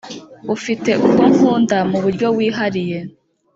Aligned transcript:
ufite 0.55 0.91
uko 1.07 1.21
nkunda 1.33 1.77
mu 1.89 1.95
uburyo 1.99 2.27
wihariye 2.37 2.99